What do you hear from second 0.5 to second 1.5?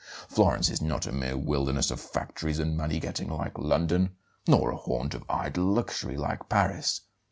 is not a mere